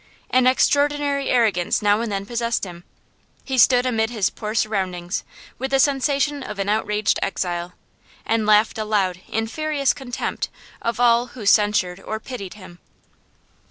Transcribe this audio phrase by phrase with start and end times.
[0.31, 2.83] An extraordinary arrogance now and then possessed him;
[3.43, 5.23] he stood amid his poor surroundings
[5.59, 7.73] with the sensations of an outraged exile,
[8.25, 10.49] and laughed aloud in furious contempt
[10.81, 12.79] of all who censured or pitied him.